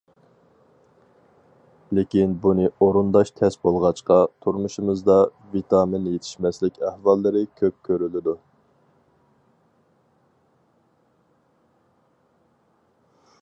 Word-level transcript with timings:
لېكىن 1.97 2.31
بۇنى 2.45 2.63
ئورۇنداش 2.85 3.31
تەس 3.41 3.57
بولغاچقا، 3.67 4.17
تۇرمۇشىمىزدا 4.45 5.19
ۋىتامىن 5.51 6.09
يېتىشمەسلىك 6.15 6.81
ئەھۋاللىرى 6.89 7.45
كۆپ 7.61 7.77
كۆرۈلىدۇ. 7.91 8.37